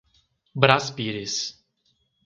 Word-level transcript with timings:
Brás 0.63 0.89
Pires 0.97 1.35